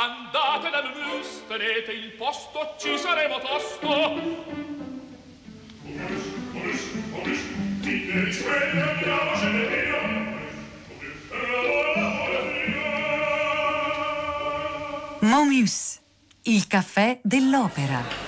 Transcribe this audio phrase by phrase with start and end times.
[0.00, 3.88] Andate dal mus, tenete il posto, ci saremo tosto.
[15.18, 15.98] Momus,
[16.42, 18.27] il caffè dell'opera.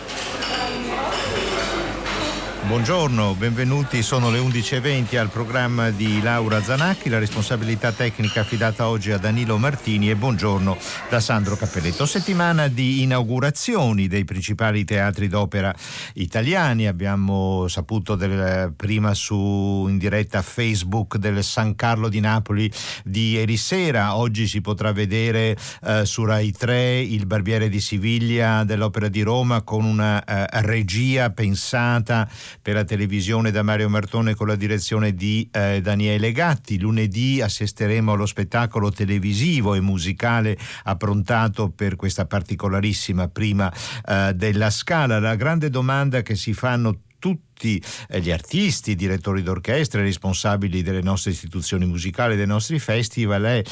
[2.71, 9.11] Buongiorno, benvenuti, sono le 11.20 al programma di Laura Zanacchi, la responsabilità tecnica affidata oggi
[9.11, 10.79] a Danilo Martini e buongiorno
[11.09, 12.07] da Sandro Cappelletto.
[12.07, 15.75] Settimana di inaugurazioni dei principali teatri d'opera
[16.15, 22.71] italiani, abbiamo saputo del, prima su in diretta Facebook del San Carlo di Napoli
[23.03, 28.63] di ieri sera, oggi si potrà vedere eh, su Rai 3 il Barbiere di Siviglia
[28.63, 32.29] dell'Opera di Roma con una eh, regia pensata
[32.63, 36.79] per la televisione da Mario Martone con la direzione di eh, Daniele Gatti.
[36.79, 43.73] Lunedì assisteremo allo spettacolo televisivo e musicale approntato per questa particolarissima prima
[44.05, 45.19] eh, della Scala.
[45.19, 51.03] La grande domanda che si fanno tutti eh, gli artisti, direttori d'orchestra, i responsabili delle
[51.03, 53.63] nostre istituzioni musicali, dei nostri festival è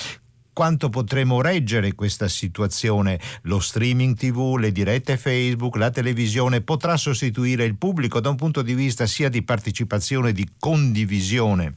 [0.58, 3.20] quanto potremo reggere questa situazione.
[3.42, 8.62] Lo streaming TV, le dirette Facebook, la televisione potrà sostituire il pubblico da un punto
[8.62, 11.76] di vista sia di partecipazione, di condivisione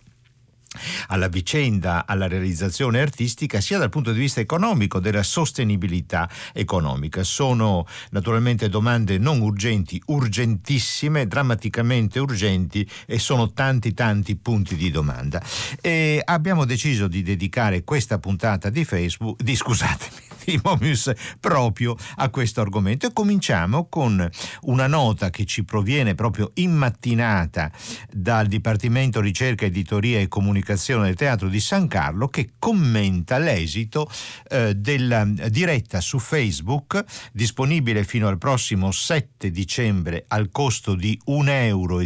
[1.08, 7.24] alla vicenda, alla realizzazione artistica, sia dal punto di vista economico, della sostenibilità economica.
[7.24, 15.42] Sono naturalmente domande non urgenti, urgentissime, drammaticamente urgenti e sono tanti tanti punti di domanda.
[15.82, 22.30] E abbiamo deciso di dedicare questa puntata di Facebook, di scusatemi, di Momius proprio a
[22.30, 23.08] questo argomento.
[23.08, 24.30] E cominciamo con
[24.62, 27.72] una nota che ci proviene proprio in mattinata
[28.12, 34.10] dal Dipartimento Ricerca, Editoria e Comunicazione del Teatro di San Carlo che commenta l'esito
[34.50, 41.50] eh, della diretta su Facebook disponibile fino al prossimo 7 dicembre al costo di 1,09
[41.66, 42.00] euro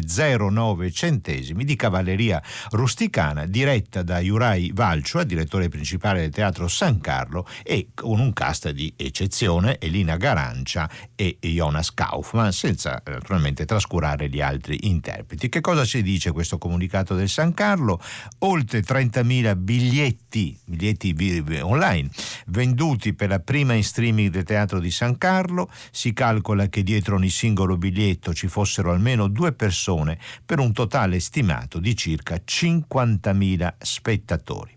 [1.66, 2.42] di cavalleria
[2.72, 8.70] rusticana diretta da Jurai Valciua, direttore principale del Teatro San Carlo e con un cast
[8.70, 15.50] di eccezione Elina Garancia e Jonas Kaufmann senza eh, naturalmente trascurare gli altri interpreti.
[15.50, 18.00] Che cosa ci dice questo comunicato del San Carlo?
[18.40, 20.25] oltre 30.000 biglietti,
[20.66, 21.16] biglietti
[21.62, 22.10] online
[22.48, 25.70] venduti per la prima in streaming del Teatro di San Carlo.
[25.92, 31.20] Si calcola che dietro ogni singolo biglietto ci fossero almeno due persone per un totale
[31.20, 34.74] stimato di circa 50.000 spettatori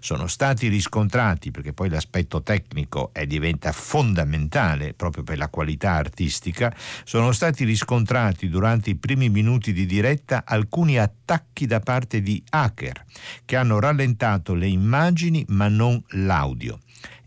[0.00, 6.74] sono stati riscontrati, perché poi l'aspetto tecnico è, diventa fondamentale proprio per la qualità artistica,
[7.04, 11.19] sono stati riscontrati durante i primi minuti di diretta alcuni attacchi
[11.66, 13.04] da parte di hacker
[13.44, 16.80] che hanno rallentato le immagini ma non l'audio.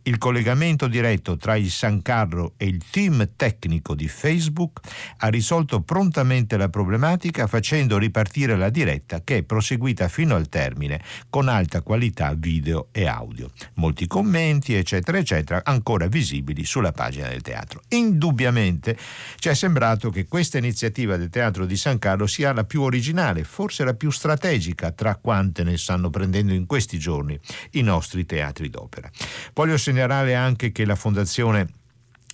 [0.05, 4.81] Il collegamento diretto tra il San Carlo e il team tecnico di Facebook
[5.19, 11.01] ha risolto prontamente la problematica facendo ripartire la diretta che è proseguita fino al termine
[11.29, 13.51] con alta qualità video e audio.
[13.75, 17.83] Molti commenti, eccetera, eccetera, ancora visibili sulla pagina del teatro.
[17.89, 18.97] Indubbiamente
[19.37, 23.45] ci è sembrato che questa iniziativa del Teatro di San Carlo sia la più originale,
[23.45, 27.39] forse la più strategica tra quante ne stanno prendendo in questi giorni
[27.71, 29.09] i nostri teatri d'opera.
[29.53, 31.67] Voglio segnalare anche che la Fondazione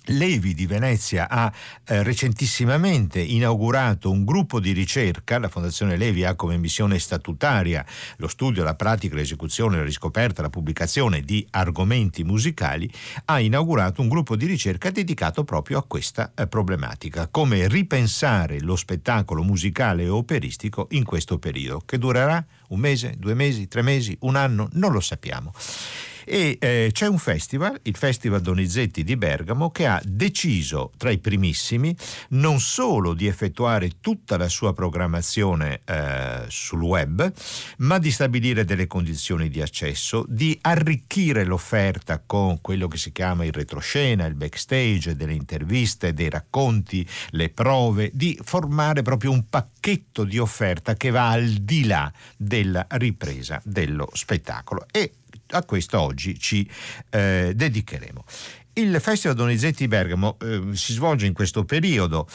[0.04, 1.52] Levi di Venezia ha
[1.84, 7.84] eh, recentissimamente inaugurato un gruppo di ricerca, la Fondazione Levi ha come missione statutaria
[8.16, 12.90] lo studio, la pratica, l'esecuzione, la riscoperta, la pubblicazione di argomenti musicali,
[13.26, 18.76] ha inaugurato un gruppo di ricerca dedicato proprio a questa eh, problematica, come ripensare lo
[18.76, 24.16] spettacolo musicale e operistico in questo periodo, che durerà un mese, due mesi, tre mesi,
[24.20, 25.52] un anno, non lo sappiamo.
[26.32, 31.18] E eh, c'è un festival, il Festival Donizetti di Bergamo, che ha deciso tra i
[31.18, 31.92] primissimi
[32.28, 37.32] non solo di effettuare tutta la sua programmazione eh, sul web,
[37.78, 43.44] ma di stabilire delle condizioni di accesso, di arricchire l'offerta con quello che si chiama
[43.44, 50.22] il retroscena, il backstage, delle interviste, dei racconti, le prove, di formare proprio un pacchetto
[50.22, 54.86] di offerta che va al di là della ripresa dello spettacolo.
[54.92, 55.14] E
[55.50, 56.68] a questo oggi ci
[57.10, 58.24] eh, dedicheremo.
[58.74, 62.28] Il Festival Donizetti Bergamo eh, si svolge in questo periodo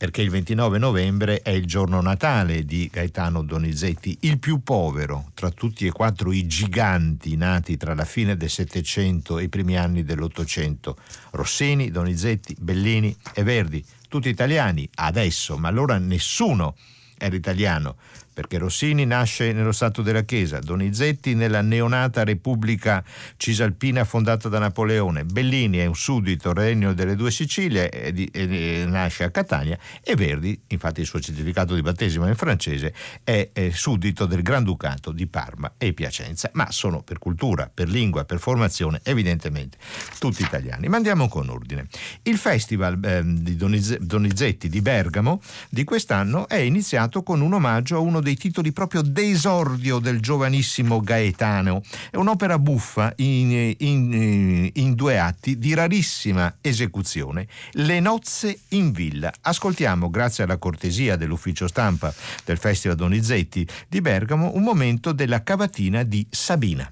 [0.00, 5.50] perché il 29 novembre è il giorno natale di Gaetano Donizetti, il più povero tra
[5.50, 10.02] tutti e quattro i giganti nati tra la fine del Settecento e i primi anni
[10.02, 10.96] dell'Ottocento.
[11.32, 16.76] Rossini, Donizetti, Bellini e Verdi, tutti italiani adesso, ma allora nessuno
[17.18, 17.96] era italiano
[18.40, 23.04] perché Rossini nasce nello Stato della Chiesa, Donizetti nella neonata Repubblica
[23.36, 28.84] Cisalpina fondata da Napoleone, Bellini è un suddito regno delle due Sicilie e, e, e
[28.86, 33.68] nasce a Catania e Verdi, infatti il suo certificato di battesimo in francese, è, è
[33.72, 39.00] suddito del Granducato di Parma e Piacenza, ma sono per cultura, per lingua, per formazione
[39.02, 39.76] evidentemente
[40.18, 40.88] tutti italiani.
[40.88, 41.88] Ma andiamo con ordine.
[42.22, 47.98] Il festival eh, di Donizetti di Bergamo di quest'anno è iniziato con un omaggio a
[47.98, 51.82] uno dei titoli proprio d'esordio del giovanissimo Gaetano.
[52.10, 59.32] È un'opera buffa in, in, in due atti di rarissima esecuzione, Le nozze in villa.
[59.40, 62.12] Ascoltiamo, grazie alla cortesia dell'ufficio stampa
[62.44, 66.90] del Festival Donizetti di Bergamo, un momento della cavatina di Sabina.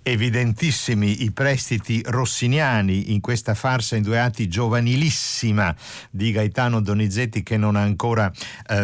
[0.10, 5.76] Evidentissimi i prestiti rossiniani in questa farsa in due atti giovanilissima
[6.10, 8.32] di Gaetano Donizetti che non ha ancora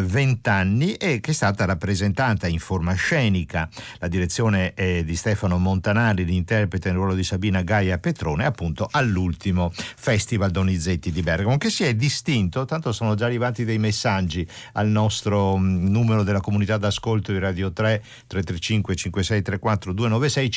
[0.01, 3.69] vent'anni e che è stata rappresentata in forma scenica.
[3.99, 9.71] La direzione è di Stefano Montanari, l'interprete nel ruolo di Sabina Gaia Petrone, appunto all'ultimo
[9.73, 14.89] Festival Donizetti di Bergamo, che si è distinto, tanto sono già arrivati dei messaggi al
[14.89, 20.51] nostro mh, numero della comunità d'ascolto di Radio 3 335 5634 296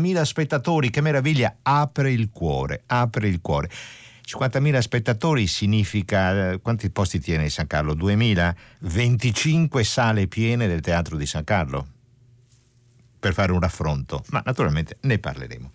[0.00, 3.68] 50.000 spettatori, che meraviglia, apre il cuore, apre il cuore.
[4.26, 7.94] 50.000 spettatori significa eh, quanti posti tiene San Carlo?
[7.94, 8.54] 2.000?
[8.80, 11.86] 25 sale piene del teatro di San Carlo
[13.18, 15.70] per fare un raffronto, ma naturalmente ne parleremo.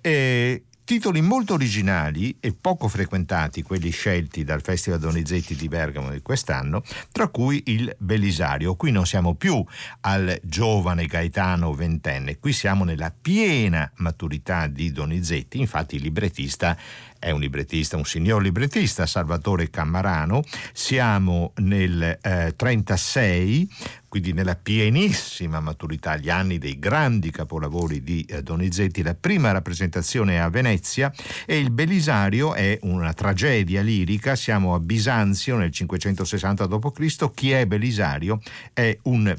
[0.00, 6.20] Eh, titoli molto originali e poco frequentati, quelli scelti dal Festival Donizetti di Bergamo di
[6.20, 8.76] quest'anno, tra cui il Belisario.
[8.76, 9.64] Qui non siamo più
[10.00, 16.76] al giovane Gaetano ventenne, qui siamo nella piena maturità di Donizetti, infatti il librettista
[17.22, 20.42] è un librettista, un signor librettista, Salvatore Cammarano.
[20.72, 23.70] Siamo nel eh, 36,
[24.08, 29.04] quindi nella pienissima maturità, gli anni dei grandi capolavori di eh, Donizetti.
[29.04, 31.12] La prima rappresentazione è a Venezia
[31.46, 34.34] e il Belisario è una tragedia lirica.
[34.34, 37.30] Siamo a Bisanzio nel 560 d.C.
[37.34, 38.40] Chi è Belisario?
[38.72, 39.32] È un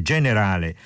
[0.00, 0.76] generale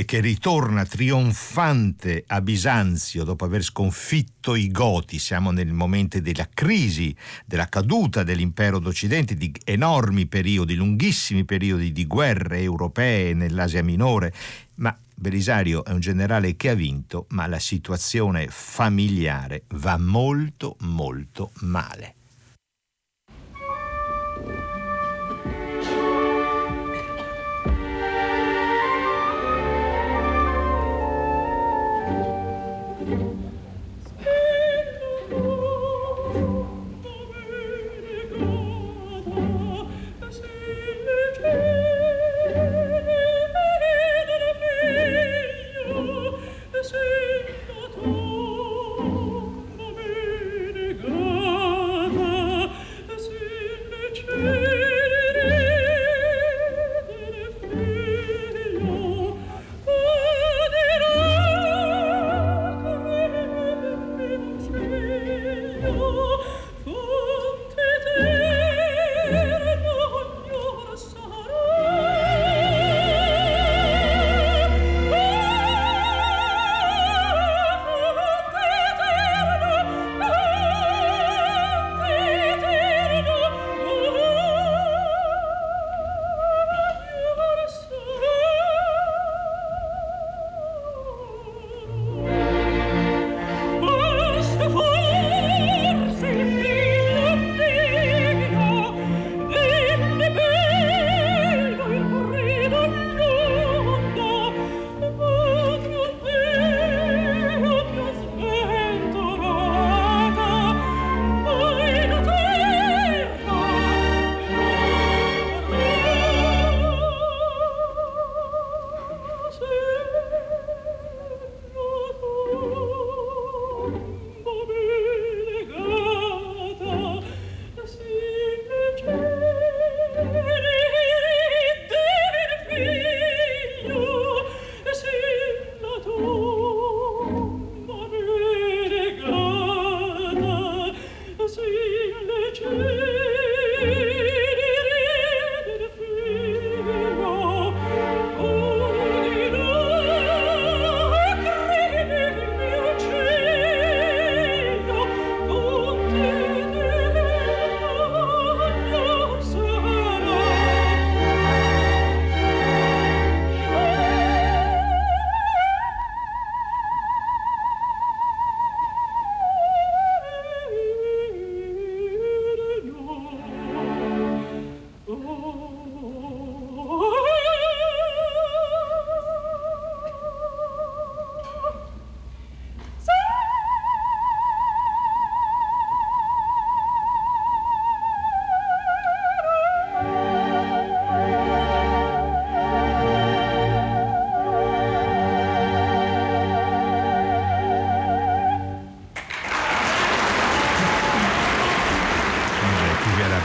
[0.00, 5.18] e che ritorna trionfante a Bisanzio dopo aver sconfitto i Goti.
[5.18, 7.14] Siamo nel momento della crisi,
[7.44, 14.32] della caduta dell'impero d'Occidente, di enormi periodi, lunghissimi periodi di guerre europee nell'Asia minore.
[14.76, 21.50] Ma Belisario è un generale che ha vinto, ma la situazione familiare va molto molto
[21.60, 22.14] male.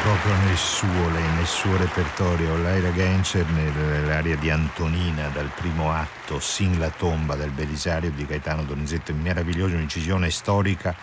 [0.06, 2.56] Proprio nel suo, nel suo repertorio.
[2.62, 8.62] Laila Genscher nell'area di Antonina, dal primo atto, Sin la tomba del Belisario di Gaetano
[8.62, 10.96] Donizetto, meravigliosa un'incisione storica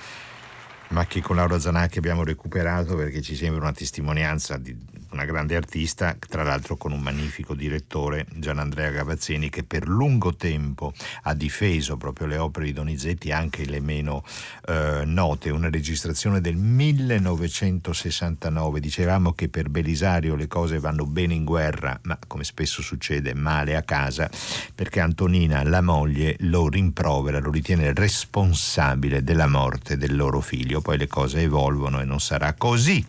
[0.91, 4.77] ma che con Laura Zanacchi abbiamo recuperato perché ci sembra una testimonianza di
[5.13, 10.93] una grande artista, tra l'altro con un magnifico direttore, Gianandrea Gavazzini, che per lungo tempo
[11.23, 14.25] ha difeso proprio le opere di Donizetti, anche le meno
[14.67, 15.51] eh, note.
[15.51, 18.81] Una registrazione del 1969.
[18.81, 23.77] Dicevamo che per Belisario le cose vanno bene in guerra, ma come spesso succede, male
[23.77, 24.31] a casa,
[24.75, 30.81] perché Antonina, la moglie, lo rimprovera, lo ritiene responsabile della morte del loro figlio.
[30.81, 33.05] Poi le cose evolvono e non sarà così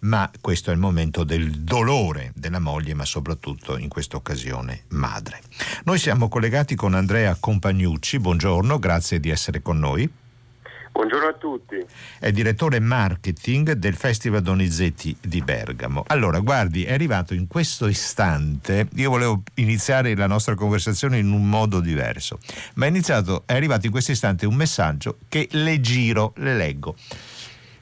[0.00, 5.40] ma questo è il momento del dolore della moglie, ma soprattutto in questa occasione madre.
[5.84, 10.10] Noi siamo collegati con Andrea Compagnucci, buongiorno, grazie di essere con noi.
[10.96, 11.76] Buongiorno a tutti.
[12.18, 16.04] È direttore marketing del Festival Donizetti di Bergamo.
[16.06, 21.46] Allora, guardi, è arrivato in questo istante, io volevo iniziare la nostra conversazione in un
[21.46, 22.38] modo diverso,
[22.76, 26.96] ma è, iniziato, è arrivato in questo istante un messaggio che le giro, le leggo.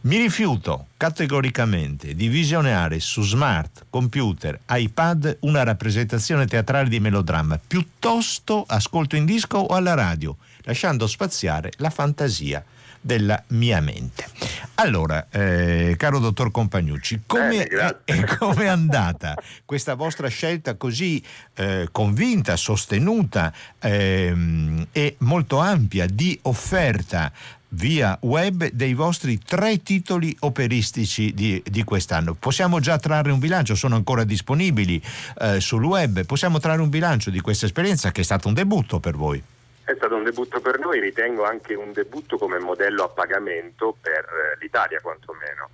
[0.04, 8.64] Mi rifiuto categoricamente di visionare su smart, computer, iPad una rappresentazione teatrale di melodramma, piuttosto
[8.66, 12.62] ascolto in disco o alla radio, lasciando spaziare la fantasia
[13.00, 14.26] della mia mente.
[14.74, 21.22] Allora, eh, caro dottor Compagnucci, come eh, è, andata questa vostra scelta così
[21.54, 27.32] eh, convinta, sostenuta ehm, e molto ampia di offerta
[27.74, 32.34] via web dei vostri tre titoli operistici di, di, quest'anno.
[32.34, 35.02] Possiamo già trarre un bilancio, sono ancora disponibili
[35.38, 39.00] eh, sul web, possiamo trarre un bilancio di questa esperienza che è stato un debutto
[39.00, 39.42] per voi.
[39.84, 44.24] È stato un debutto per noi, ritengo anche un debutto come modello a pagamento per
[44.24, 45.68] eh, l'Italia quantomeno.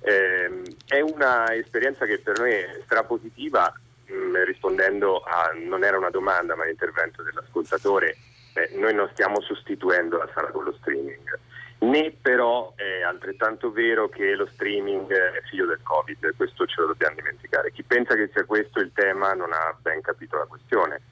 [0.00, 3.72] Eh, è un'esperienza che per noi è strapositiva,
[4.06, 8.16] mh, mm, rispondendo a, non era una domanda ma l'intervento dell'ascoltatore,
[8.56, 11.38] Beh, noi non stiamo sostituendo la sala con lo streaming,
[11.80, 16.86] né però è altrettanto vero che lo streaming è figlio del Covid, questo ce lo
[16.86, 17.70] dobbiamo dimenticare.
[17.70, 21.02] Chi pensa che sia questo il tema non ha ben capito la questione.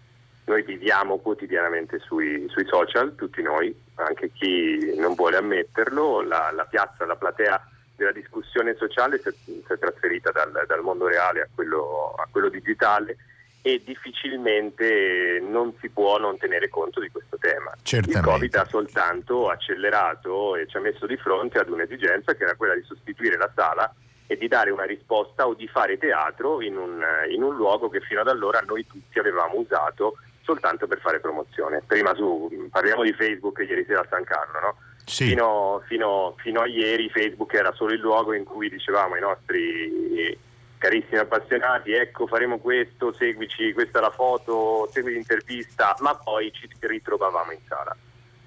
[0.46, 6.64] Noi viviamo quotidianamente sui, sui social, tutti noi, anche chi non vuole ammetterlo, la, la
[6.64, 7.62] piazza, la platea
[7.94, 12.26] della discussione sociale si è, si è trasferita dal, dal, mondo reale a quello, a
[12.30, 13.18] quello digitale
[13.66, 17.72] e difficilmente non si può non tenere conto di questo tema.
[17.82, 18.28] Certamente.
[18.28, 22.56] Il Covid ha soltanto accelerato e ci ha messo di fronte ad un'esigenza che era
[22.56, 23.90] quella di sostituire la sala
[24.26, 28.00] e di dare una risposta o di fare teatro in un, in un luogo che
[28.00, 31.82] fino ad allora noi tutti avevamo usato soltanto per fare promozione.
[31.86, 34.76] Prima su, parliamo di Facebook ieri sera a San Carlo, no?
[35.06, 35.28] Sì.
[35.28, 40.52] Fino, fino, fino a ieri Facebook era solo il luogo in cui dicevamo ai nostri
[40.84, 46.68] carissimi appassionati, ecco faremo questo, seguici, questa è la foto, segui l'intervista, ma poi ci
[46.78, 47.96] ritrovavamo in sala.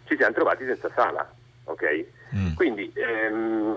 [0.05, 1.27] Ci siamo trovati senza sala,
[1.63, 2.05] ok?
[2.35, 2.53] Mm.
[2.53, 3.75] Quindi ehm,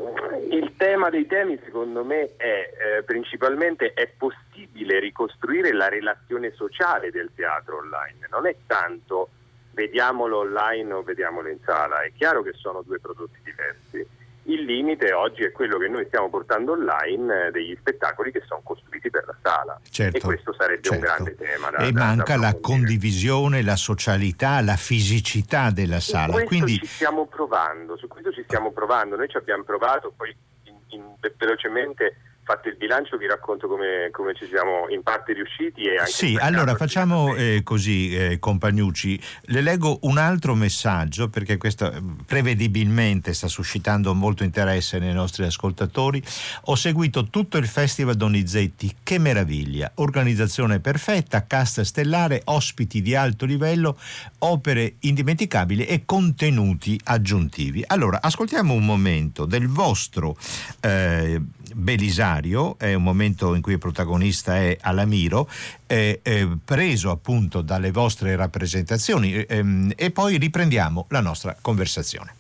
[0.50, 7.10] il tema dei temi secondo me è eh, principalmente è possibile ricostruire la relazione sociale
[7.10, 9.30] del teatro online, non è tanto
[9.72, 14.06] vediamolo online o vediamolo in sala, è chiaro che sono due prodotti diversi
[14.52, 18.60] il limite oggi è quello che noi stiamo portando online eh, degli spettacoli che sono
[18.62, 20.94] costruiti per la sala certo, e questo sarebbe certo.
[20.94, 21.70] un grande tema.
[21.70, 26.32] Da, e da, manca da la condivisione, la socialità, la fisicità della su sala.
[26.32, 26.78] Questo Quindi...
[26.78, 31.04] ci stiamo provando, su questo ci stiamo provando, noi ci abbiamo provato, poi in, in,
[31.36, 36.10] velocemente fatto il bilancio vi racconto come, come, ci siamo in parte riusciti e anche
[36.10, 42.02] Sì, allora facciamo eh, così eh, Compagnucci, le leggo un altro messaggio perché questo eh,
[42.26, 46.22] prevedibilmente sta suscitando molto interesse nei nostri ascoltatori.
[46.64, 53.44] Ho seguito tutto il Festival Donizetti, che meraviglia, organizzazione perfetta, cast stellare, ospiti di alto
[53.44, 53.98] livello,
[54.38, 57.84] opere indimenticabili e contenuti aggiuntivi.
[57.86, 60.36] Allora, ascoltiamo un momento del vostro
[60.80, 61.40] eh,
[62.30, 65.48] Belisario, è un momento in cui il protagonista è Alamiro,
[65.86, 72.34] è, è preso appunto dalle vostre rappresentazioni ehm, e poi riprendiamo la nostra conversazione.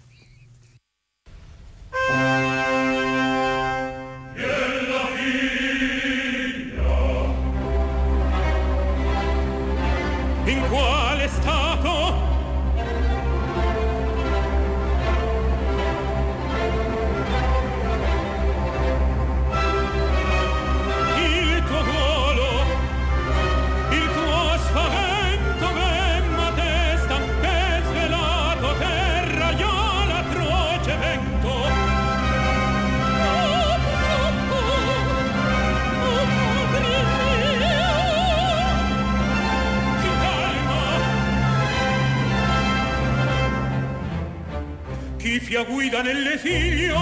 [45.20, 46.96] Chi fia guida nell'esilio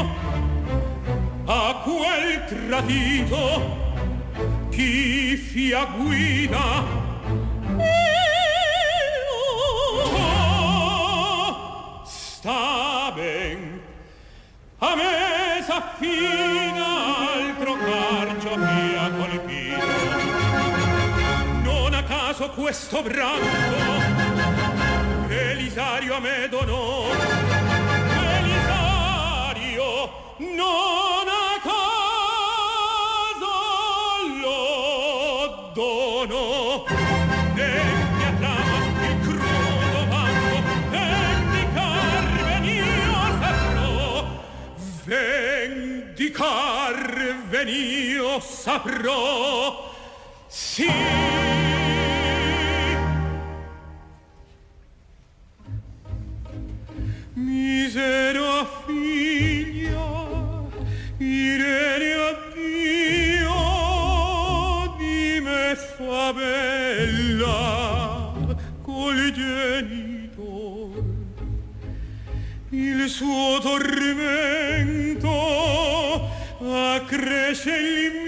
[1.45, 3.77] a quel tradito
[4.71, 6.97] chi fia guida
[10.21, 13.81] Oh, sta ben.
[14.79, 16.87] A me s'affina
[17.35, 19.87] altro carcio fia colpito
[21.63, 23.47] non a caso questo brando
[25.29, 27.48] Elisario a me donò
[47.49, 49.93] venio saprò.
[50.47, 50.87] Sì.
[57.35, 58.78] Misera
[65.97, 67.79] Fa bella
[72.71, 75.31] il suo tormento
[76.61, 78.28] accresce il mio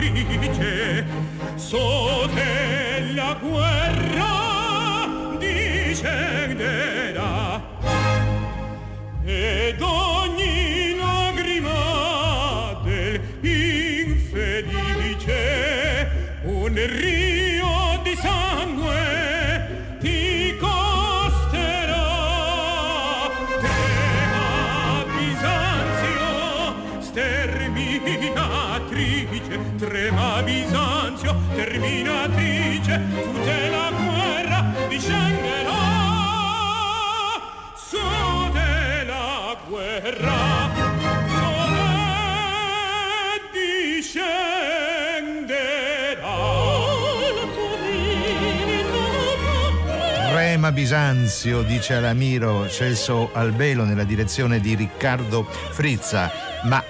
[0.00, 1.04] serminatrice,
[1.56, 2.69] so della
[31.70, 35.70] Terminatrice, tutela guerra discenderà.
[37.76, 37.96] Su
[38.50, 40.68] della guerra,
[41.28, 41.46] su
[43.52, 44.18] discenderà.
[50.16, 56.32] La Rema Bisanzio, dice Alamiro, Celso Albelo nella direzione di Riccardo Frizza,
[56.64, 56.82] ma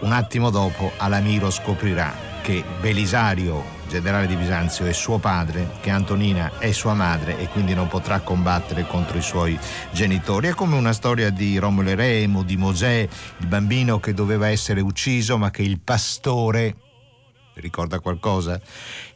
[0.00, 6.58] un attimo dopo Alamiro scoprirà che Belisario, generale di Bisanzio, è suo padre, che Antonina
[6.58, 9.58] è sua madre e quindi non potrà combattere contro i suoi
[9.90, 10.48] genitori.
[10.48, 14.80] È come una storia di Romolo e Remo, di Mosè, il bambino che doveva essere
[14.80, 16.76] ucciso ma che il pastore,
[17.54, 18.60] ricorda qualcosa?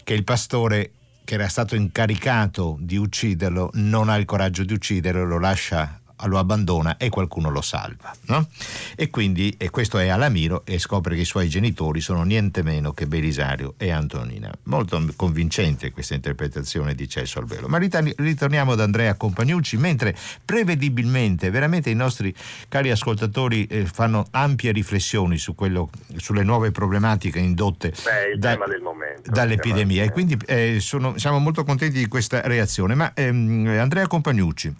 [0.02, 0.92] Che il pastore
[1.24, 6.38] che era stato incaricato di ucciderlo non ha il coraggio di ucciderlo, lo lascia lo
[6.38, 8.14] abbandona e qualcuno lo salva.
[8.26, 8.48] No?
[8.96, 12.92] E quindi e questo è Alamiro e scopre che i suoi genitori sono niente meno
[12.92, 14.50] che Belisario e Antonina.
[14.64, 17.68] Molto convincente questa interpretazione di Celso Albelo.
[17.68, 22.34] Ma ritorniamo ad Andrea Compagnucci, mentre prevedibilmente veramente i nostri
[22.68, 29.30] cari ascoltatori eh, fanno ampie riflessioni su quello, sulle nuove problematiche indotte Beh, da- momento.
[29.30, 32.94] dall'epidemia e quindi eh, sono- siamo molto contenti di questa reazione.
[32.94, 34.74] Ma ehm, Andrea Compagnucci,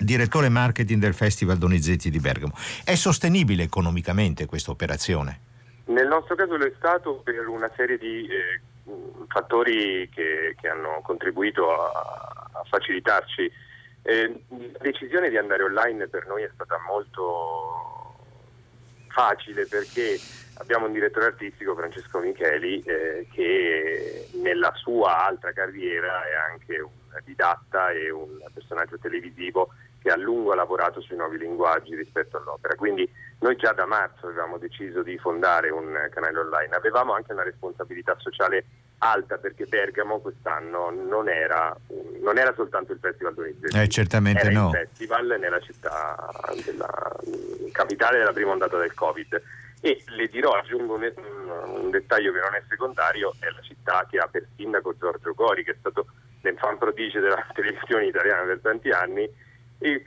[0.00, 5.40] direttore marketing del Festival Donizetti di Bergamo, è sostenibile economicamente questa operazione?
[5.86, 8.60] Nel nostro caso lo è stato per una serie di eh,
[9.28, 13.50] fattori che, che hanno contribuito a, a facilitarci.
[14.02, 18.14] Eh, la decisione di andare online per noi è stata molto
[19.08, 20.18] facile perché
[20.54, 26.90] abbiamo un direttore artistico, Francesco Micheli, eh, che nella sua altra carriera è anche un
[27.24, 29.70] didatta e un personaggio televisivo
[30.02, 32.74] che a lungo ha lavorato sui nuovi linguaggi rispetto all'opera.
[32.74, 33.08] Quindi
[33.40, 36.74] noi già da marzo avevamo deciso di fondare un canale online.
[36.74, 38.64] Avevamo anche una responsabilità sociale
[38.98, 41.74] alta perché Bergamo quest'anno non era,
[42.20, 43.78] non era soltanto il Festival Donizetti.
[43.78, 44.68] Eh, certamente era no.
[44.68, 46.30] il festival nella città
[46.64, 47.16] della
[47.72, 49.42] capitale della prima ondata del Covid.
[49.82, 51.12] E le dirò, aggiungo un,
[51.76, 55.64] un dettaglio che non è secondario, è la città che ha per sindaco Giorgio Gori,
[55.64, 56.06] che è stato
[56.42, 59.28] l'enfant prodige della televisione italiana per tanti anni,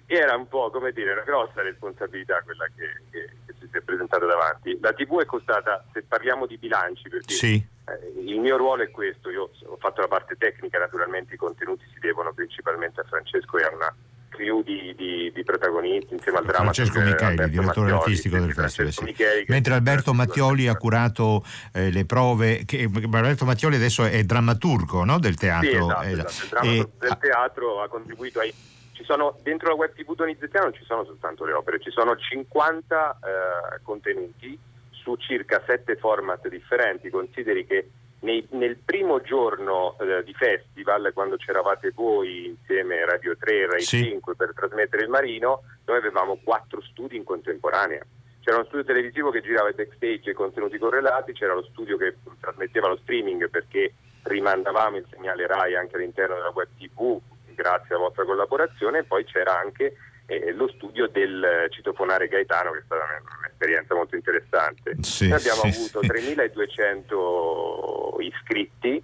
[0.05, 4.25] era un po' come dire una grossa responsabilità quella che, che- che si è presentato
[4.27, 4.77] davanti.
[4.81, 7.55] La TV è costata, se parliamo di bilanci, perché Sì.
[7.85, 11.83] eh, il mio ruolo è questo, io ho fatto la parte tecnica, naturalmente i contenuti
[11.91, 13.95] si devono principalmente a Francesco e a una
[14.29, 16.71] crew di, di- di protagonisti insieme al dramma.
[16.73, 18.91] Francesco Micheli, direttore artistico del festival.
[18.91, 19.15] sì.
[19.47, 25.19] Mentre Alberto Mattioli ha curato eh, le prove, che, Alberto Mattioli adesso è drammaturgo no,
[25.19, 25.69] del teatro.
[25.69, 26.31] Sì, esatto, eh, esatto.
[26.43, 28.53] Il dramma e- del teatro ha contribuito ai...
[28.93, 32.15] Ci sono, dentro la web TV donizettiana non ci sono soltanto le opere, ci sono
[32.15, 34.57] 50 eh, contenuti
[34.91, 37.09] su circa 7 format differenti.
[37.09, 43.35] Consideri che nei- nel primo giorno eh, di festival, quando c'eravate voi insieme a Radio
[43.37, 44.03] 3 e Rai Sì.
[44.03, 48.05] 5 per trasmettere il Marino, noi avevamo quattro studi in contemporanea.
[48.41, 52.15] C'era uno studio televisivo che girava i backstage e contenuti correlati, c'era lo studio che
[52.39, 57.19] trasmetteva lo streaming perché rimandavamo il segnale RAI anche all'interno della web TV
[57.53, 62.71] grazie alla vostra collaborazione e poi c'era anche eh, lo studio del eh, citofonare Gaetano
[62.71, 63.03] che è stata
[63.39, 64.95] un'esperienza molto interessante.
[65.01, 66.07] Sì, Noi abbiamo sì, avuto sì.
[66.07, 69.03] 3.200 iscritti,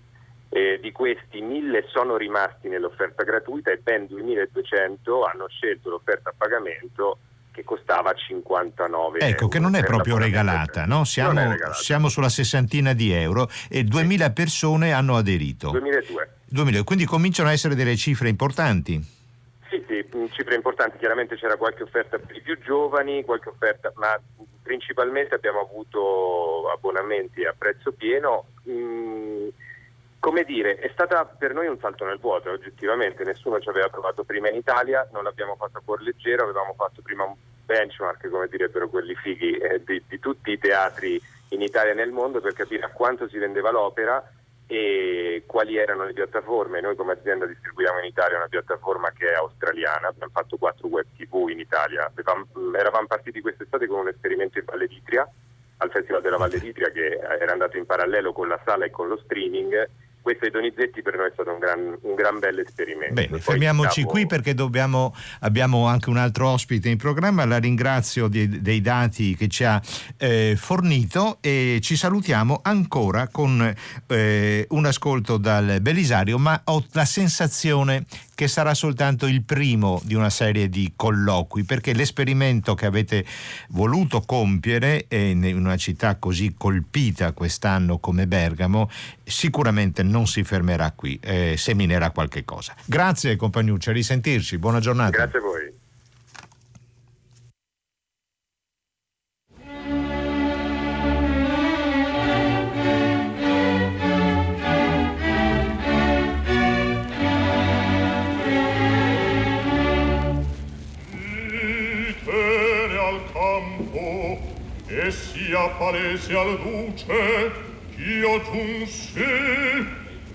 [0.49, 6.33] eh, di questi 1.000 sono rimasti nell'offerta gratuita e ben 2.200 hanno scelto l'offerta a
[6.35, 7.19] pagamento
[7.51, 10.93] che costava 59 Ecco, che non è proprio regalata, no?
[10.93, 11.73] Non è Siamo, regalata.
[11.73, 15.71] siamo sulla sessantina di euro e 2000 persone hanno aderito.
[15.71, 16.29] 2002.
[16.49, 19.17] 2000, quindi cominciano a essere delle cifre importanti.
[19.69, 23.91] Sì, sì, mh, cifre importanti, chiaramente c'era qualche offerta per i più giovani, qualche offerta,
[23.95, 24.19] ma
[24.63, 28.45] principalmente abbiamo avuto abbonamenti a prezzo pieno.
[28.67, 29.47] Mm,
[30.19, 34.23] come dire, è stata per noi un salto nel vuoto, oggettivamente nessuno ci aveva provato
[34.23, 37.35] prima in Italia, non l'abbiamo fatto a cuor leggero, avevamo fatto prima un
[37.65, 42.11] benchmark, come direbbero quelli fighi, eh, di, di tutti i teatri in Italia e nel
[42.11, 44.21] mondo per capire a quanto si vendeva l'opera
[44.71, 46.79] e quali erano le piattaforme.
[46.79, 51.07] Noi come azienda distribuiamo in Italia una piattaforma che è australiana, abbiamo fatto quattro web
[51.17, 52.11] tv in Italia,
[52.77, 55.27] eravamo partiti quest'estate con un esperimento in Valle d'Itria,
[55.77, 59.07] al Festival della Valle d'Itria che era andato in parallelo con la sala e con
[59.07, 59.89] lo streaming.
[60.29, 63.15] Questo ai Donizetti per noi è stato un gran, un gran bel esperimento.
[63.15, 67.45] Bene, Poi fermiamoci diciamo- qui perché dobbiamo, abbiamo anche un altro ospite in programma.
[67.45, 69.81] La ringrazio di- dei dati che ci ha
[70.17, 73.73] eh, fornito e ci salutiamo ancora con
[74.05, 78.05] eh, un ascolto dal Belisario, ma ho la sensazione
[78.39, 83.25] che sarà soltanto il primo di una serie di colloqui, perché l'esperimento che avete
[83.71, 88.89] voluto compiere eh, in una città così colpita quest'anno come Bergamo
[89.25, 92.73] sicuramente non si fermerà qui, eh, seminerà qualche cosa.
[92.85, 95.17] Grazie compagnuccia, a risentirci, buona giornata.
[95.17, 95.78] Grazie a voi.
[114.87, 117.51] e sia palese al duce
[117.95, 119.21] ch'io giunsi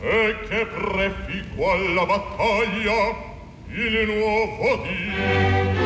[0.00, 3.32] e che prefico alla battaglia
[3.68, 5.83] il nuovo Dio.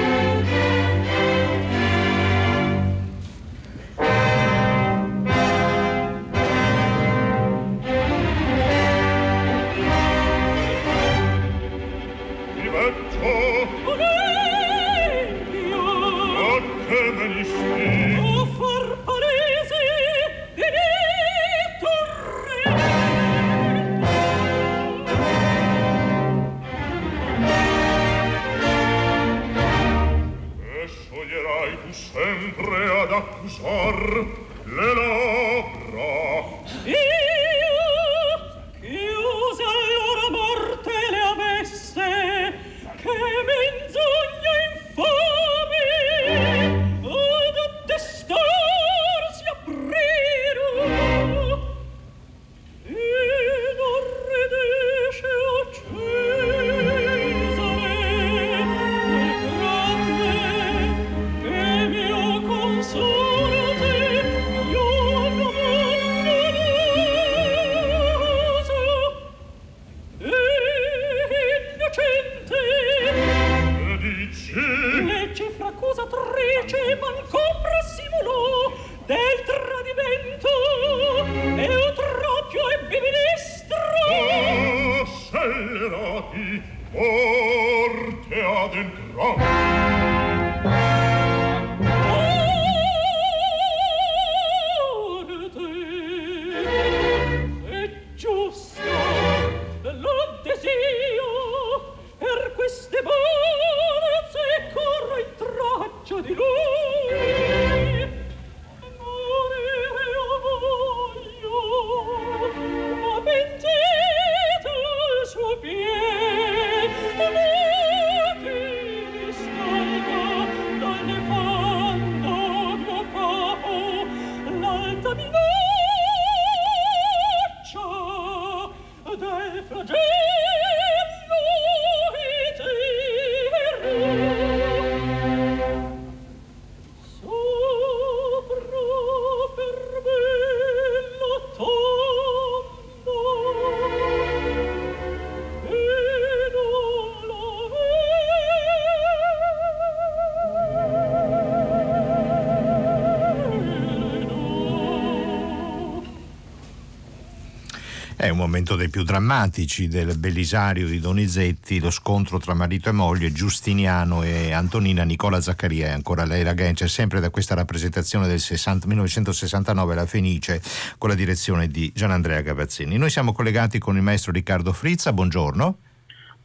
[158.29, 162.93] È un momento dei più drammatici del Belisario di Donizetti, lo scontro tra marito e
[162.93, 168.27] moglie, Giustiniano e Antonina, Nicola Zaccaria e ancora lei la Gencer, sempre da questa rappresentazione
[168.27, 170.61] del 60, 1969, La Fenice,
[170.99, 172.99] con la direzione di Gianandrea Gavazzini.
[172.99, 175.79] Noi siamo collegati con il maestro Riccardo Frizza, buongiorno.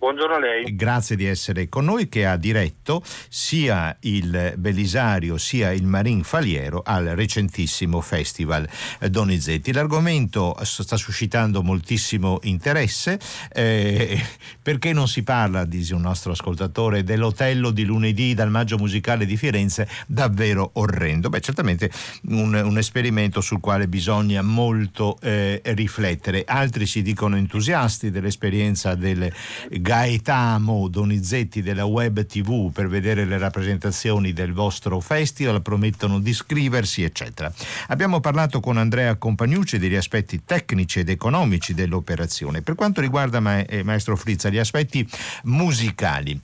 [0.04, 0.76] Buongiorno a lei.
[0.76, 6.82] Grazie di essere con noi che ha diretto sia il Belisario sia il Marin Faliero
[6.84, 8.68] al recentissimo Festival
[9.10, 9.72] Donizetti.
[9.72, 13.18] L'argomento sta suscitando moltissimo interesse
[13.54, 14.22] eh,
[14.62, 19.38] perché non si parla, dice un nostro ascoltatore, dell'Otello di lunedì dal Maggio Musicale di
[19.38, 21.30] Firenze, davvero orrendo.
[21.30, 21.90] Beh, certamente
[22.28, 26.44] un, un esperimento sul quale bisogna molto eh, riflettere.
[26.46, 29.32] Altri si dicono entusiasti dell'esperienza del
[29.94, 37.04] Gaetamo Donizetti della Web TV per vedere le rappresentazioni del vostro festival, promettono di iscriversi,
[37.04, 37.54] eccetera.
[37.90, 42.64] Abbiamo parlato con Andrea Compagnucci degli aspetti tecnici ed economici dell'operazione.
[42.64, 45.08] Per quanto riguarda ma- eh, maestro Frizza, gli aspetti
[45.44, 46.42] musicali,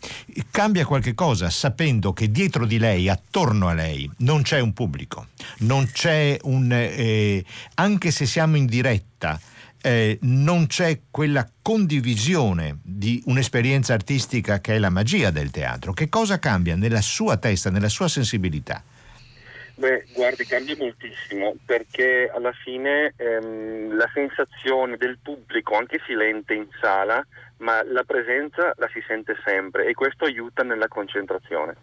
[0.52, 5.30] cambia qualche cosa sapendo che dietro di lei, attorno a lei, non c'è un pubblico,
[5.62, 6.72] non c'è un...
[6.72, 9.40] Eh, anche se siamo in diretta,
[9.82, 15.94] eh, non c'è quella condivisione di un'esperienza artistica che è la magia del teatro.
[15.94, 18.84] Che cosa cambia nella sua testa, nella sua sensibilità?
[19.76, 26.68] Beh, guardi, cambia moltissimo perché alla fine ehm, la sensazione del pubblico, anche silente in
[26.82, 27.26] sala,
[27.60, 31.76] ma la presenza la si sente sempre e questo aiuta nella concentrazione.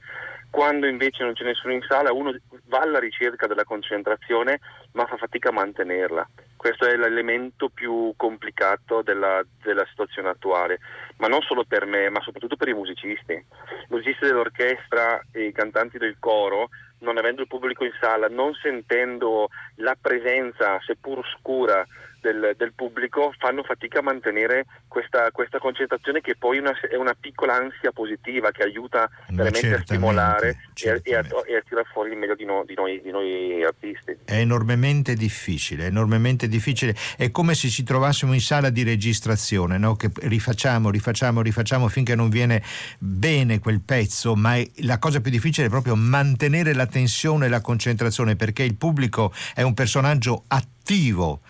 [0.51, 2.35] Quando invece non c'è nessuno in sala, uno
[2.67, 4.61] va alla ricerca della concentrazione
[4.93, 6.27] ma fa fatica a mantenerla.
[6.57, 10.81] Questo è l'elemento più complicato della, della situazione attuale,
[11.19, 13.33] ma non solo per me, ma soprattutto per i musicisti.
[13.35, 18.55] I musicisti dell'orchestra e i cantanti del coro non avendo il pubblico in sala, non
[18.55, 21.85] sentendo la presenza, seppur scura,
[22.27, 27.15] del, del pubblico, fanno fatica a mantenere questa, questa concentrazione che poi una, è una
[27.19, 31.57] piccola ansia positiva che aiuta Ma veramente a certamente, stimolare e a, e, a, e
[31.57, 34.19] a tirar fuori il meglio di, no- di noi, di noi artisti.
[34.25, 36.95] È enormemente difficile, è enormemente difficile.
[37.17, 39.95] È come se ci trovassimo in sala di registrazione, no?
[39.95, 42.63] che rifacciamo, rifacciamo, rifacciamo finché non viene
[42.99, 47.49] bene quel pezzo, ma è- la cosa più difficile è proprio mantenere la tensione e
[47.49, 50.75] la concentrazione, perché il pubblico è un personaggio attivo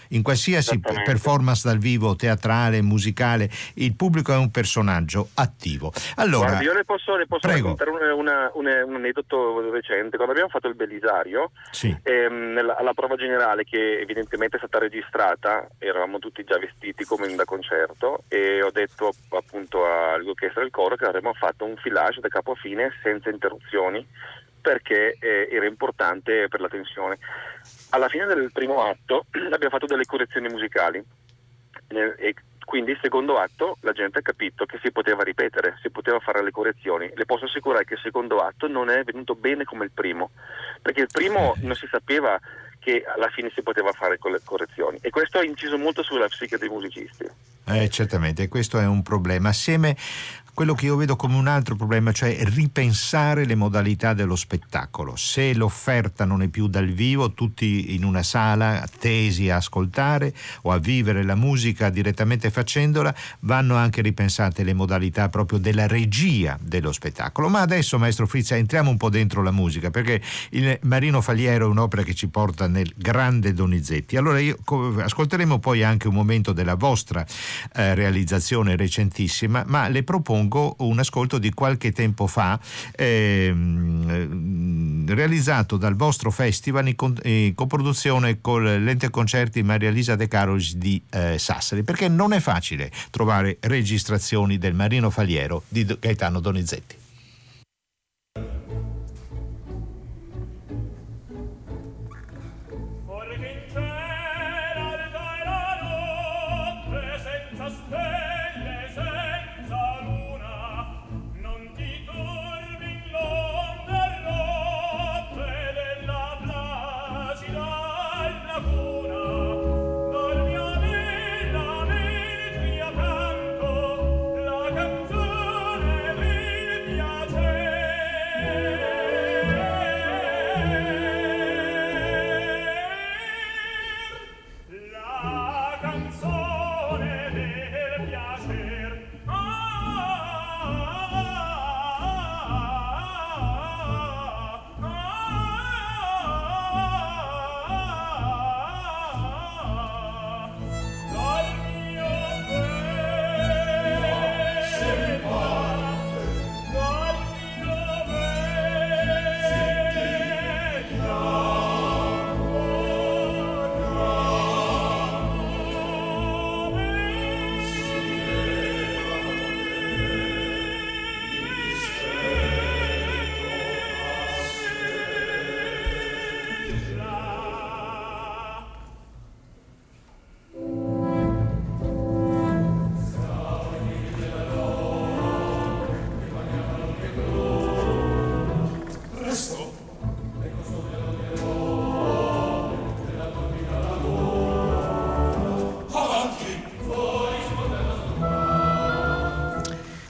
[0.09, 5.93] in qualsiasi performance dal vivo, teatrale, musicale, il pubblico è un personaggio attivo.
[6.17, 10.17] Allora, Guardi, io le posso, le posso raccontare una- una- una- un aneddoto recente.
[10.17, 11.95] Quando abbiamo fatto il Belisario, Sì.
[12.03, 17.33] ehm, nella- alla prova generale che evidentemente è stata registrata, eravamo tutti già vestiti come
[17.35, 22.29] da concerto e ho detto appunto all'orchestra del coro che avremmo fatto un filage da
[22.29, 24.07] capo a fine senza interruzioni
[24.61, 27.19] perché eh, era importante per la tensione.
[27.97, 31.03] Alla fine del primo atto abbiamo fatto delle correzioni musicali
[31.89, 32.35] e
[32.67, 36.43] quindi il secondo atto la gente ha capito che si poteva ripetere, si poteva fare
[36.43, 37.11] le correzioni.
[37.15, 40.31] Le posso assicurare che il secondo atto non è venuto bene come il primo,
[40.83, 42.39] perché il primo non si sapeva
[42.81, 46.29] che alla fine si poteva fare con le correzioni e questo ha inciso molto sulla
[46.29, 47.25] psiche dei musicisti.
[47.69, 49.49] Eh, certamente, questo è un problema.
[49.49, 49.97] Assieme
[50.57, 55.15] quello che io vedo come un altro problema, cioè ripensare le modalità dello spettacolo.
[55.15, 60.73] Se l'offerta non è più dal vivo, tutti in una sala tesi a ascoltare o
[60.73, 66.91] a vivere la musica direttamente facendola, vanno anche ripensate le modalità proprio della regia dello
[66.91, 67.51] spettacolo.
[67.51, 71.69] Ma adesso, maestro Frizza, entriamo un po' dentro la musica, perché il Marino Faliero è
[71.69, 74.17] un'opera che ci porta nel grande Donizetti.
[74.17, 77.27] Allora io, co- ascolteremo poi anche un momento della vostra
[77.75, 82.59] eh, realizzazione recentissima, ma le propongo un ascolto di qualche tempo fa
[82.93, 90.29] ehm, realizzato dal vostro festival in, con- in coproduzione con l'ente concerti Maria Elisa De
[90.29, 96.41] Carolis di eh, Sassari, perché non è facile trovare registrazioni del Marino Faliero di Gaetano
[96.41, 97.06] Donizetti.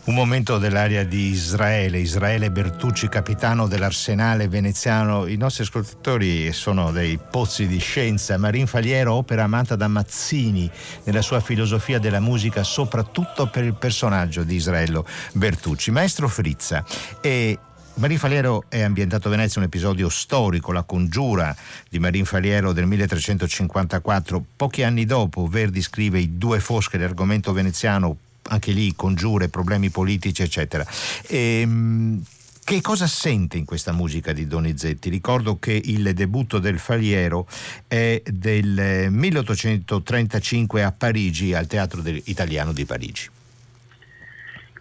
[0.07, 5.27] Un momento dell'area di Israele, Israele Bertucci, capitano dell'arsenale veneziano.
[5.27, 8.39] I nostri ascoltatori sono dei pozzi di scienza.
[8.39, 10.71] Marin Faliero, opera amata da Mazzini
[11.03, 15.91] nella sua filosofia della musica, soprattutto per il personaggio di Israele Bertucci.
[15.91, 16.85] Maestro Frizza,
[17.21, 17.59] e
[17.95, 21.53] Marin Faliero è ambientato a Venezia, un episodio storico, la congiura
[21.91, 24.45] di Marin Faliero del 1354.
[24.55, 30.43] Pochi anni dopo Verdi scrive I due fosche, l'argomento veneziano anche lì congiure, problemi politici,
[30.43, 30.85] eccetera.
[31.29, 32.23] Ehm,
[32.67, 35.09] che cosa sente in questa musica di Donizetti?
[35.09, 37.47] Ricordo che il debutto del Faliero
[37.87, 43.31] è del 1835 a Parigi, al Teatro Italiano di Parigi.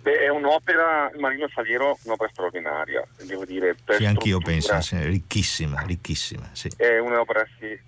[0.01, 3.75] Beh, è un'opera, Marino Faliero, un'opera straordinaria, devo dire.
[3.83, 6.49] Per sì, anch'io penso, sì, ricchissima, ricchissima.
[6.53, 6.71] Sì.
[6.75, 7.79] È un'opera, sì,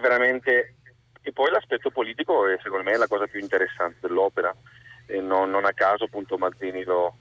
[0.00, 0.76] veramente...
[1.20, 4.54] E poi l'aspetto politico è secondo me la cosa più interessante dell'opera
[5.08, 7.16] e non, non a caso appunto Mazzini lo,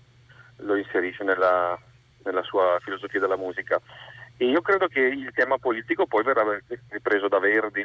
[0.57, 1.79] lo inserisce nella,
[2.23, 3.81] nella, sua filosofia della musica.
[4.37, 6.43] E io credo che il tema politico poi verrà
[6.89, 7.83] ripreso da Verdi,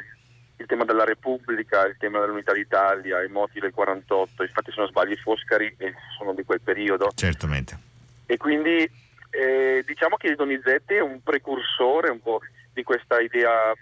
[0.57, 4.89] il tema della Repubblica, il tema dell'unità d'Italia, i moti del 48, infatti se non
[4.89, 5.75] sbaglio i Foscari
[6.17, 7.09] sono di quel periodo.
[7.15, 7.77] Certamente.
[8.25, 8.87] E quindi
[9.29, 12.41] eh, diciamo che Donizetti è un precursore un po'
[12.71, 13.73] di questa idea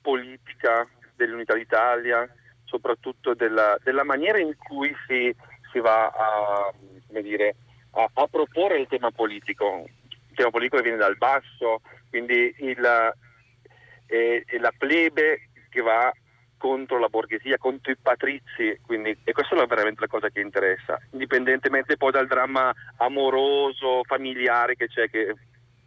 [0.00, 2.28] politica dell'unità d'Italia,
[2.64, 5.34] soprattutto della, della maniera in cui si
[5.72, 6.72] si va a,
[7.20, 7.56] dire,
[7.92, 9.84] a, a proporre il tema politico.
[10.30, 13.14] Il tema politico che viene dal basso, quindi il,
[14.06, 16.12] eh, la plebe che va
[16.58, 21.00] contro la borghesia, contro i patrizi, quindi, e questa è veramente la cosa che interessa,
[21.12, 25.34] indipendentemente poi dal dramma amoroso, familiare che c'è, che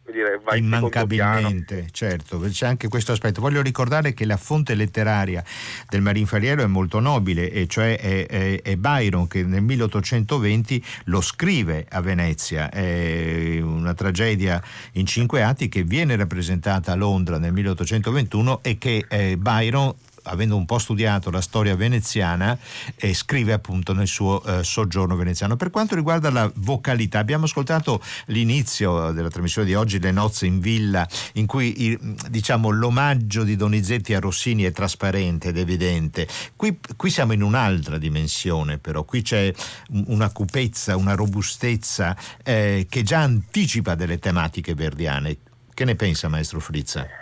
[0.10, 3.42] dire, va Immancabilmente, certo, c'è anche questo aspetto.
[3.42, 5.44] Voglio ricordare che la fonte letteraria
[5.90, 11.22] del Marinfaliero è molto nobile, e cioè è, è, è, Byron che nel 1820 lo
[11.22, 12.70] scrive a Venezia.
[12.70, 14.62] È una tragedia
[14.94, 19.94] in cinque atti che viene rappresentata a Londra nel 1821 e che eh, Byron
[20.24, 22.58] avendo un po' studiato la storia veneziana,
[22.96, 25.56] eh, scrive appunto nel suo eh, soggiorno veneziano.
[25.56, 30.60] Per quanto riguarda la vocalità, abbiamo ascoltato l'inizio della trasmissione di oggi, Le nozze in
[30.60, 36.28] villa, in cui il, diciamo, l'omaggio di Donizetti a Rossini è trasparente ed evidente.
[36.56, 39.54] Qui, qui siamo in un'altra dimensione, però, qui c'è
[39.92, 45.38] una cupezza, una robustezza eh, che già anticipa delle tematiche verdiane.
[45.74, 47.21] Che ne pensa, maestro Frizza?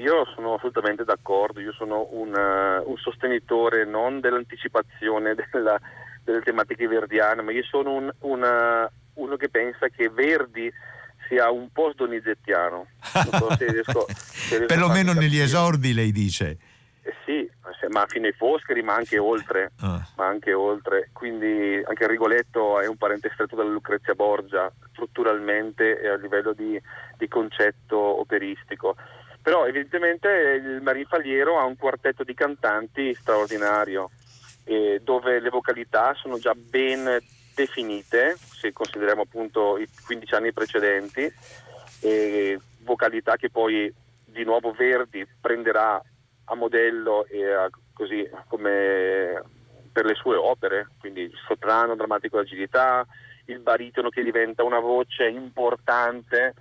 [0.00, 5.78] Io sono assolutamente d'accordo, io sono un, uh, un sostenitore non dell'anticipazione della,
[6.24, 10.72] delle tematiche verdiane, ma io sono un, una, uh, uno che pensa che Verdi
[11.28, 12.86] sia un po' donizettiano.
[13.00, 16.56] So se riesco, se riesco Perlomeno negli esordi lei dice.
[17.02, 17.50] Eh sì,
[17.90, 20.04] ma fino ai Foscari, ma anche oltre, ah.
[20.16, 21.10] ma anche oltre.
[21.12, 26.80] Quindi anche Rigoletto è un parente stretto della Lucrezia Borgia, strutturalmente e a livello di,
[27.16, 28.96] di concetto operistico.
[29.42, 34.10] Però evidentemente il Marin Faliero ha un quartetto di cantanti straordinario,
[34.64, 37.18] eh, dove le vocalità sono già ben
[37.54, 41.32] definite, se consideriamo appunto i 15 anni precedenti,
[42.00, 43.92] eh, vocalità che poi
[44.24, 46.02] di nuovo Verdi prenderà
[46.44, 49.42] a modello e a, così come
[49.92, 53.04] per le sue opere, quindi soprano, drammatico d'agilità,
[53.46, 56.54] il baritono che diventa una voce importante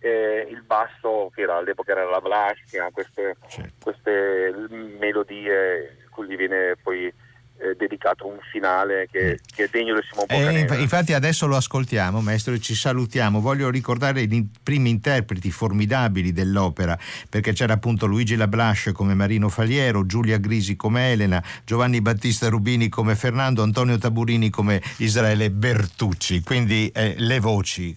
[0.00, 3.72] eh, il basso che era, all'epoca era la Blascia, queste, certo.
[3.82, 4.54] queste
[4.98, 7.12] melodie cui viene poi
[7.60, 9.54] eh, dedicato un finale che, mm.
[9.54, 10.74] che, è degno del Simon Boccanera.
[10.74, 13.40] Eh, infatti adesso lo ascoltiamo, maestro, e ci salutiamo.
[13.40, 16.98] Voglio ricordare i primi interpreti formidabili dell'opera,
[17.28, 22.88] perché c'era appunto Luigi Lablasce come Marino Faliero, Giulia Grisi come Elena, Giovanni Battista Rubini
[22.88, 27.94] come Fernando, Antonio Taburini come Israele Bertucci, quindi eh, le voci.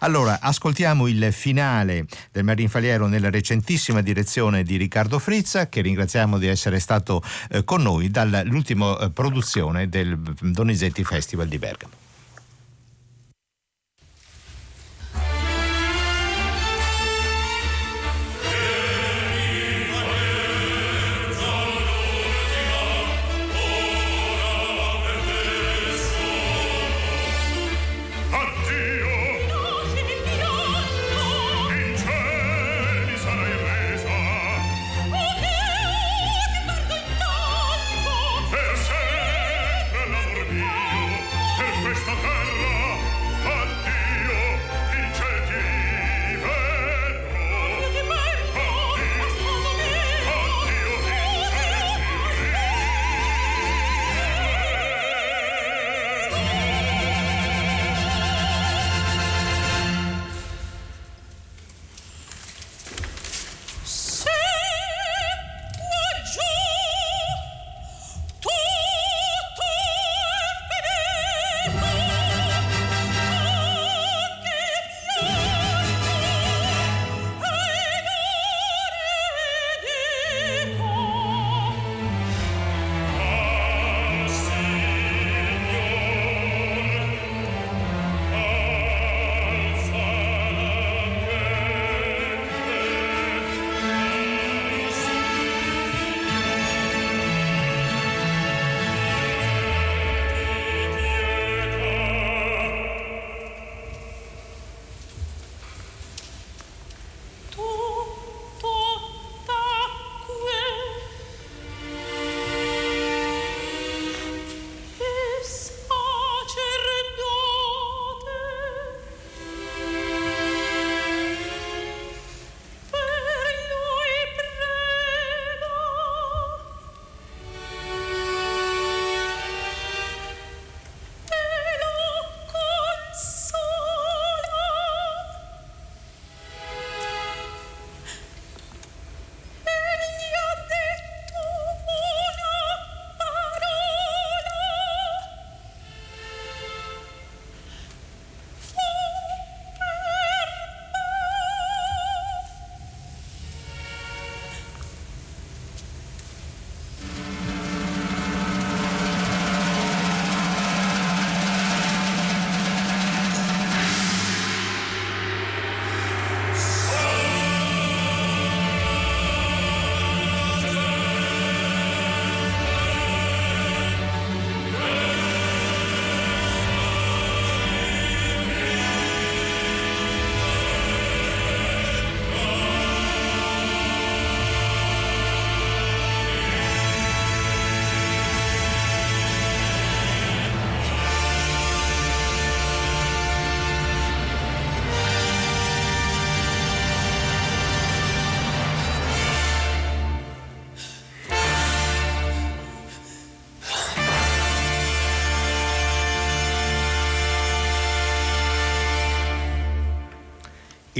[0.00, 6.38] Allora, ascoltiamo il finale del Marin Faliero nella recentissima direzione di Riccardo Frizza, che ringraziamo
[6.38, 12.03] di essere stato eh, con noi dall'ultimo eh, produzione del Donizetti Festival di Bergamo.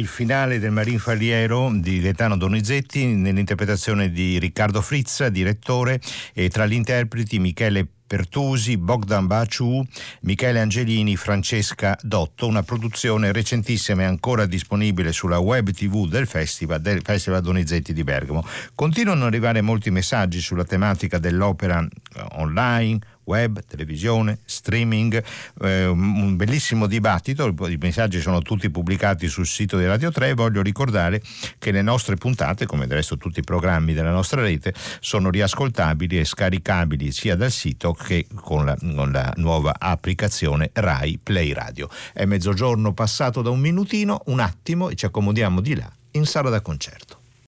[0.05, 5.99] Il finale del Marin Faliero di Gaetano Donizetti nell'interpretazione di Riccardo Frizza, direttore,
[6.35, 9.83] e tra gli interpreti Michele Pertusi, Bogdan Baciu,
[10.21, 16.83] Michele Angelini, Francesca Dotto, una produzione recentissima e ancora disponibile sulla web tv del Festival,
[16.83, 18.47] del Festival Donizetti di Bergamo.
[18.75, 21.83] Continuano ad arrivare molti messaggi sulla tematica dell'opera
[22.33, 25.23] online, web, televisione, streaming,
[25.63, 30.63] eh, un bellissimo dibattito, i messaggi sono tutti pubblicati sul sito di Radio 3, voglio
[30.63, 31.23] ricordare
[31.59, 36.19] che le nostre puntate, come del resto tutti i programmi della nostra rete, sono riascoltabili
[36.19, 41.89] e scaricabili sia dal sito che con la, con la nuova applicazione Rai Play Radio.
[42.13, 46.51] È mezzogiorno passato da un minutino, un attimo e ci accomodiamo di là in sala
[46.51, 47.24] da concerto.